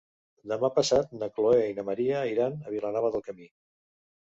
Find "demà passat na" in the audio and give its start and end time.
0.53-1.27